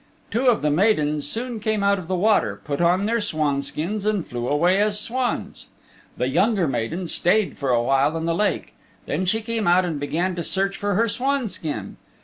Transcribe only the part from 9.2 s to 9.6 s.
she